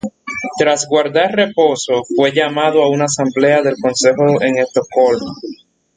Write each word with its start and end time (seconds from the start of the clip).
Tras 0.57 0.87
guardar 0.87 1.31
reposo, 1.35 2.01
fue 2.15 2.31
llamado 2.31 2.81
a 2.81 2.89
una 2.89 3.05
asamblea 3.05 3.61
del 3.61 3.75
consejo 3.79 4.41
en 4.41 4.57
Estocolmo. 4.57 5.31